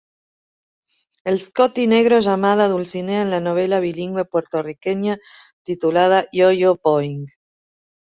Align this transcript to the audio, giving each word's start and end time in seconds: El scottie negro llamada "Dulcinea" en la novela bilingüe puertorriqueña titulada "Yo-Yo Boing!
El 1.25 1.39
scottie 1.39 1.85
negro 1.85 2.17
llamada 2.17 2.67
"Dulcinea" 2.67 3.21
en 3.21 3.29
la 3.29 3.39
novela 3.39 3.79
bilingüe 3.79 4.25
puertorriqueña 4.25 5.19
titulada 5.63 6.25
"Yo-Yo 6.31 6.79
Boing! 6.83 7.27